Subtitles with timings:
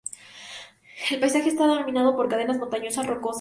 [1.11, 3.29] El paisaje está dominado por cadenas montañosas rocosas.